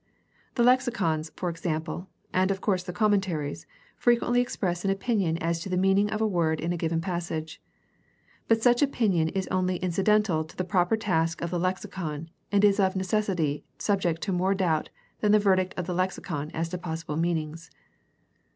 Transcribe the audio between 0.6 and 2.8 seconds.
lexicons, for example, and of